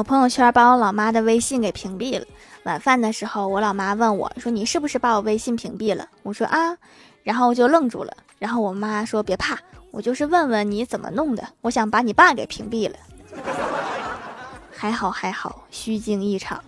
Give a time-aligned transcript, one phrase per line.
[0.00, 2.24] 我朋友圈把我老妈的微信给屏蔽了。
[2.62, 6.08] 晚饭的时候我老妈问我说你是不是把我微信屏蔽了？
[6.22, 6.74] 我说啊。
[7.22, 8.10] 然后我就愣住了。
[8.38, 9.58] 然后我妈说别怕
[9.90, 11.46] 我就是问问你怎么弄的。
[11.60, 12.96] 我想把你爸给屏蔽了。
[14.72, 16.64] 还好还好虚惊一场。